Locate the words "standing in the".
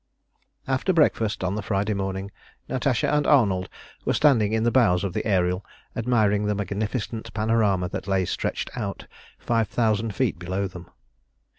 4.15-4.71